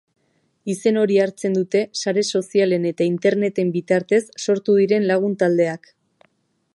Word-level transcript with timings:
Izen 0.73 0.95
hori 1.01 1.19
hartzen 1.25 1.57
dute 1.57 1.81
sare 2.03 2.23
sozialen 2.39 2.89
eta 2.93 3.07
interneten 3.09 3.71
bitartez 3.77 4.23
sortu 4.47 4.79
diren 4.81 5.09
lagun 5.13 5.37
taldeak. 5.45 5.93